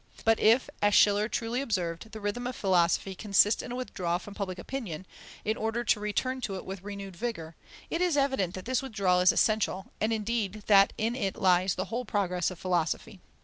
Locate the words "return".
5.99-6.41